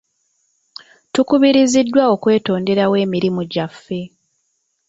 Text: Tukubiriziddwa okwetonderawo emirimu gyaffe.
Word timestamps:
Tukubiriziddwa 1.13 2.03
okwetonderawo 2.13 2.95
emirimu 3.05 3.41
gyaffe. 3.53 3.99